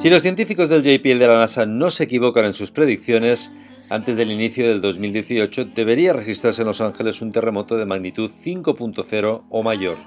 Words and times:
Si 0.00 0.08
los 0.08 0.22
científicos 0.22 0.70
del 0.70 0.82
JPL 0.82 1.18
de 1.18 1.28
la 1.28 1.38
NASA 1.38 1.66
no 1.66 1.90
se 1.90 2.04
equivocan 2.04 2.46
en 2.46 2.54
sus 2.54 2.70
predicciones, 2.70 3.52
antes 3.90 4.16
del 4.16 4.32
inicio 4.32 4.66
del 4.66 4.80
2018 4.80 5.66
debería 5.66 6.14
registrarse 6.14 6.62
en 6.62 6.68
Los 6.68 6.80
Ángeles 6.80 7.20
un 7.20 7.32
terremoto 7.32 7.76
de 7.76 7.84
magnitud 7.84 8.30
5.0 8.30 9.42
o 9.50 9.62
mayor. 9.62 9.98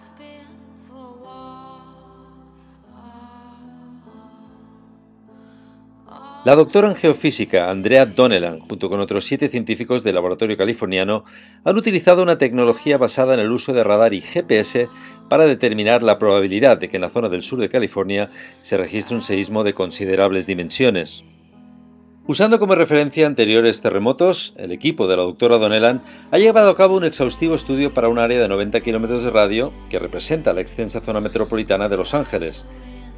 La 6.45 6.55
doctora 6.55 6.89
en 6.89 6.95
geofísica 6.97 7.69
Andrea 7.69 8.05
Donnellan, 8.05 8.59
junto 8.59 8.89
con 8.89 8.99
otros 8.99 9.23
siete 9.23 9.47
científicos 9.47 10.03
del 10.03 10.15
laboratorio 10.15 10.57
californiano, 10.57 11.23
han 11.63 11.77
utilizado 11.77 12.21
una 12.21 12.37
tecnología 12.37 12.97
basada 12.97 13.33
en 13.33 13.39
el 13.39 13.49
uso 13.49 13.71
de 13.71 13.81
radar 13.81 14.13
y 14.13 14.19
GPS 14.19 14.89
para 15.29 15.45
determinar 15.45 16.03
la 16.03 16.19
probabilidad 16.19 16.77
de 16.77 16.89
que 16.89 16.97
en 16.97 17.01
la 17.03 17.09
zona 17.09 17.29
del 17.29 17.43
sur 17.43 17.59
de 17.59 17.69
California 17.69 18.29
se 18.61 18.75
registre 18.75 19.15
un 19.15 19.21
seísmo 19.21 19.63
de 19.63 19.73
considerables 19.73 20.45
dimensiones. 20.45 21.23
Usando 22.27 22.59
como 22.59 22.75
referencia 22.75 23.25
anteriores 23.25 23.79
terremotos, 23.79 24.53
el 24.57 24.73
equipo 24.73 25.07
de 25.07 25.15
la 25.15 25.23
doctora 25.23 25.57
Donnellan 25.57 26.03
ha 26.29 26.39
llevado 26.39 26.71
a 26.71 26.75
cabo 26.75 26.97
un 26.97 27.05
exhaustivo 27.05 27.55
estudio 27.55 27.93
para 27.93 28.09
un 28.09 28.19
área 28.19 28.41
de 28.41 28.49
90 28.49 28.81
kilómetros 28.81 29.23
de 29.23 29.31
radio 29.31 29.71
que 29.89 29.99
representa 29.99 30.51
la 30.51 30.59
extensa 30.59 30.99
zona 30.99 31.21
metropolitana 31.21 31.87
de 31.87 31.95
Los 31.95 32.13
Ángeles, 32.13 32.65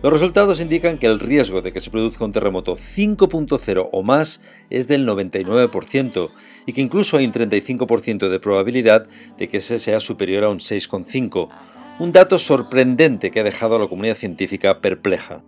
los 0.05 0.14
resultados 0.14 0.62
indican 0.62 1.00
que 1.00 1.08
el 1.08 1.20
riesgo 1.20 1.64
de 1.64 1.73
que 1.73 1.82
se 1.82 1.90
produzca 1.90 2.26
un 2.26 2.32
terremoto 2.32 2.76
5.0 2.76 3.90
o 3.91 4.04
más 4.04 4.40
es 4.70 4.88
del 4.88 5.08
99% 5.08 6.30
y 6.68 6.73
que 6.73 6.81
incluso 6.81 7.18
hay 7.18 7.26
un 7.26 7.34
35% 7.34 8.30
de 8.30 8.39
probabilidad 8.39 9.08
de 9.39 9.48
que 9.48 9.58
ese 9.58 9.80
sea 9.80 10.00
superior 10.00 10.44
a 10.44 10.50
un 10.50 10.59
6.5, 10.59 11.50
un 11.98 12.11
dato 12.11 12.38
sorprendente 12.38 13.31
que 13.31 13.39
ha 13.39 13.44
dejado 13.44 13.78
a 13.78 13.80
la 13.80 13.88
comunidad 13.88 14.16
científica 14.16 14.80
perpleja. 14.80 15.42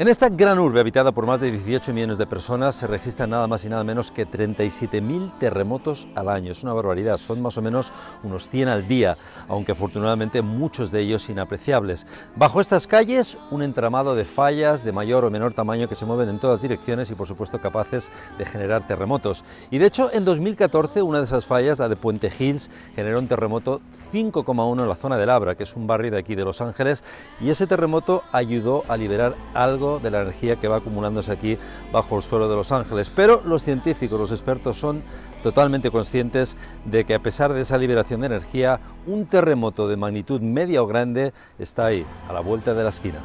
En 0.00 0.08
esta 0.08 0.30
gran 0.30 0.58
urbe 0.58 0.80
habitada 0.80 1.12
por 1.12 1.26
más 1.26 1.40
de 1.40 1.50
18 1.50 1.92
millones 1.92 2.16
de 2.16 2.26
personas 2.26 2.74
se 2.74 2.86
registran 2.86 3.28
nada 3.28 3.46
más 3.46 3.66
y 3.66 3.68
nada 3.68 3.84
menos 3.84 4.10
que 4.10 4.26
37.000 4.26 5.38
terremotos 5.38 6.08
al 6.14 6.30
año. 6.30 6.52
Es 6.52 6.62
una 6.62 6.72
barbaridad, 6.72 7.18
son 7.18 7.42
más 7.42 7.58
o 7.58 7.60
menos 7.60 7.92
unos 8.22 8.48
100 8.48 8.68
al 8.68 8.88
día, 8.88 9.18
aunque 9.46 9.72
afortunadamente 9.72 10.40
muchos 10.40 10.90
de 10.90 11.00
ellos 11.00 11.28
inapreciables. 11.28 12.06
Bajo 12.34 12.62
estas 12.62 12.86
calles, 12.86 13.36
un 13.50 13.62
entramado 13.62 14.14
de 14.14 14.24
fallas 14.24 14.84
de 14.84 14.92
mayor 14.92 15.26
o 15.26 15.30
menor 15.30 15.52
tamaño 15.52 15.86
que 15.86 15.94
se 15.94 16.06
mueven 16.06 16.30
en 16.30 16.38
todas 16.38 16.62
direcciones 16.62 17.10
y 17.10 17.14
por 17.14 17.26
supuesto 17.26 17.60
capaces 17.60 18.10
de 18.38 18.46
generar 18.46 18.86
terremotos. 18.86 19.44
Y 19.70 19.76
de 19.76 19.84
hecho, 19.88 20.10
en 20.14 20.24
2014 20.24 21.02
una 21.02 21.18
de 21.18 21.24
esas 21.24 21.44
fallas, 21.44 21.78
la 21.78 21.90
de 21.90 21.96
Puente 21.96 22.32
Hills, 22.38 22.70
generó 22.94 23.18
un 23.18 23.28
terremoto 23.28 23.82
5,1 24.14 24.80
en 24.80 24.88
la 24.88 24.94
zona 24.94 25.18
de 25.18 25.26
Labra, 25.26 25.56
que 25.56 25.64
es 25.64 25.76
un 25.76 25.86
barrio 25.86 26.12
de 26.12 26.18
aquí 26.20 26.36
de 26.36 26.46
Los 26.46 26.62
Ángeles, 26.62 27.04
y 27.38 27.50
ese 27.50 27.66
terremoto 27.66 28.22
ayudó 28.32 28.82
a 28.88 28.96
liberar 28.96 29.34
algo 29.52 29.89
de 29.98 30.10
la 30.10 30.22
energía 30.22 30.56
que 30.56 30.68
va 30.68 30.76
acumulándose 30.76 31.32
aquí 31.32 31.58
bajo 31.92 32.16
el 32.16 32.22
suelo 32.22 32.48
de 32.48 32.56
Los 32.56 32.72
Ángeles. 32.72 33.10
Pero 33.14 33.42
los 33.44 33.62
científicos, 33.62 34.20
los 34.20 34.30
expertos 34.30 34.78
son 34.78 35.02
totalmente 35.42 35.90
conscientes 35.90 36.56
de 36.84 37.04
que 37.04 37.14
a 37.14 37.22
pesar 37.22 37.52
de 37.52 37.62
esa 37.62 37.78
liberación 37.78 38.20
de 38.20 38.26
energía, 38.26 38.80
un 39.06 39.26
terremoto 39.26 39.88
de 39.88 39.96
magnitud 39.96 40.40
media 40.40 40.82
o 40.82 40.86
grande 40.86 41.32
está 41.58 41.86
ahí, 41.86 42.06
a 42.28 42.32
la 42.32 42.40
vuelta 42.40 42.74
de 42.74 42.84
la 42.84 42.90
esquina. 42.90 43.20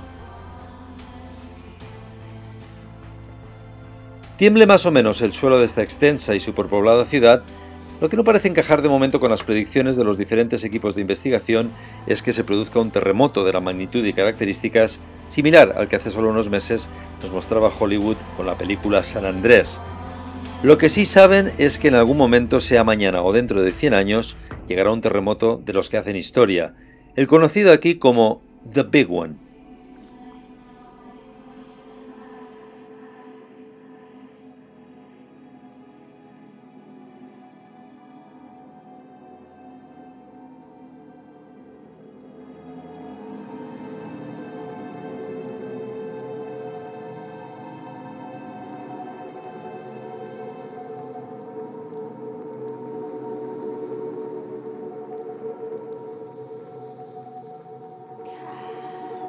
Tiemble 4.37 4.65
más 4.67 4.85
o 4.85 4.91
menos 4.91 5.21
el 5.21 5.31
suelo 5.31 5.59
de 5.59 5.65
esta 5.65 5.81
extensa 5.81 6.35
y 6.35 6.41
superpoblada 6.41 7.05
ciudad, 7.05 7.43
lo 8.01 8.09
que 8.09 8.17
no 8.17 8.25
parece 8.25 8.49
encajar 8.49 8.81
de 8.81 8.89
momento 8.89 9.21
con 9.21 9.31
las 9.31 9.43
predicciones 9.43 9.95
de 9.95 10.03
los 10.03 10.17
diferentes 10.17 10.65
equipos 10.65 10.95
de 10.95 11.01
investigación 11.01 11.71
es 12.07 12.21
que 12.21 12.33
se 12.33 12.43
produzca 12.43 12.81
un 12.81 12.91
terremoto 12.91 13.45
de 13.45 13.53
la 13.53 13.61
magnitud 13.61 14.03
y 14.03 14.11
características 14.11 14.99
similar 15.27 15.75
al 15.77 15.87
que 15.87 15.95
hace 15.95 16.11
solo 16.11 16.29
unos 16.29 16.49
meses 16.49 16.89
nos 17.21 17.31
mostraba 17.31 17.71
Hollywood 17.77 18.17
con 18.37 18.45
la 18.45 18.57
película 18.57 19.03
San 19.03 19.25
Andrés. 19.25 19.81
Lo 20.63 20.77
que 20.77 20.89
sí 20.89 21.05
saben 21.05 21.53
es 21.57 21.77
que 21.77 21.89
en 21.89 21.95
algún 21.95 22.17
momento, 22.17 22.59
sea 22.59 22.83
mañana 22.83 23.21
o 23.21 23.33
dentro 23.33 23.61
de 23.61 23.71
100 23.71 23.93
años, 23.93 24.37
llegará 24.67 24.91
un 24.91 25.01
terremoto 25.01 25.61
de 25.63 25.73
los 25.73 25.89
que 25.89 25.97
hacen 25.97 26.15
historia, 26.15 26.73
el 27.15 27.27
conocido 27.27 27.71
aquí 27.71 27.95
como 27.95 28.41
The 28.73 28.83
Big 28.83 29.11
One. 29.11 29.44